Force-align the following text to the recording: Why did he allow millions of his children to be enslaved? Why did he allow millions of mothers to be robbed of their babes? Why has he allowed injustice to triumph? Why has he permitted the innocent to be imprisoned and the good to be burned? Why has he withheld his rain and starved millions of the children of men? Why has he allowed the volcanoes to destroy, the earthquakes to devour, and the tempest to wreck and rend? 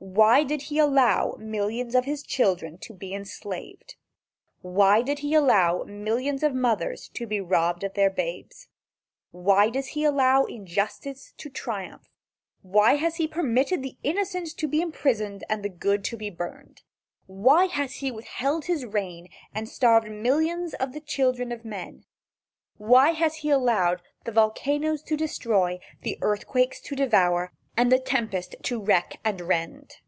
Why 0.00 0.44
did 0.44 0.62
he 0.62 0.78
allow 0.78 1.34
millions 1.40 1.94
of 1.96 2.04
his 2.04 2.22
children 2.22 2.78
to 2.78 2.94
be 2.94 3.12
enslaved? 3.12 3.96
Why 4.62 5.02
did 5.02 5.20
he 5.20 5.34
allow 5.34 5.82
millions 5.82 6.44
of 6.44 6.54
mothers 6.54 7.08
to 7.14 7.26
be 7.26 7.40
robbed 7.40 7.82
of 7.82 7.94
their 7.94 8.08
babes? 8.08 8.68
Why 9.32 9.68
has 9.74 9.88
he 9.88 10.04
allowed 10.04 10.50
injustice 10.52 11.34
to 11.38 11.50
triumph? 11.50 12.08
Why 12.62 12.94
has 12.94 13.16
he 13.16 13.26
permitted 13.26 13.82
the 13.82 13.96
innocent 14.04 14.50
to 14.58 14.68
be 14.68 14.80
imprisoned 14.80 15.42
and 15.48 15.64
the 15.64 15.68
good 15.68 16.04
to 16.04 16.16
be 16.16 16.30
burned? 16.30 16.82
Why 17.26 17.66
has 17.66 17.94
he 17.94 18.12
withheld 18.12 18.66
his 18.66 18.84
rain 18.86 19.28
and 19.52 19.68
starved 19.68 20.08
millions 20.10 20.74
of 20.74 20.92
the 20.92 21.00
children 21.00 21.50
of 21.50 21.64
men? 21.64 22.04
Why 22.76 23.10
has 23.10 23.36
he 23.38 23.50
allowed 23.50 24.02
the 24.24 24.32
volcanoes 24.32 25.02
to 25.02 25.16
destroy, 25.16 25.80
the 26.02 26.18
earthquakes 26.22 26.80
to 26.82 26.94
devour, 26.94 27.50
and 27.76 27.92
the 27.92 27.98
tempest 28.00 28.56
to 28.60 28.80
wreck 28.82 29.20
and 29.24 29.40
rend? 29.40 29.98